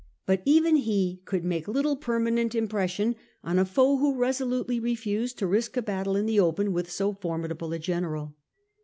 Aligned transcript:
But 0.25 0.41
even 0.45 0.77
he 0.77 1.21
could 1.25 1.45
make 1.45 1.67
little 1.67 1.95
permanent 1.95 2.55
impression 2.55 3.15
on 3.43 3.59
a 3.59 3.65
foe 3.65 3.97
who 3.97 4.15
resolutely 4.15 4.79
refused 4.79 5.37
to 5.37 5.45
risk 5.45 5.77
a 5.77 5.81
battle 5.83 6.15
in 6.15 6.25
the 6.25 6.39
open 6.39 6.73
with 6.73 6.89
so 6.89 7.13
formidable 7.13 7.71
a 7.71 7.77
general. 7.77 8.35